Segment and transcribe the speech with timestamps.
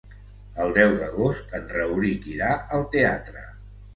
[0.63, 3.47] El deu d'agost en Rauric irà al teatre.